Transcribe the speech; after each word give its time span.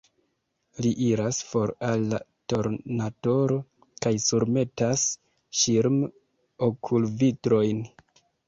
Li 0.83 0.91
iras 1.07 1.41
for 1.49 1.73
al 1.89 2.05
la 2.13 2.19
tornatoro 2.53 3.57
kaj 4.07 4.13
surmetas 4.31 5.05
ŝirm-okulvitrojn. 5.61 7.85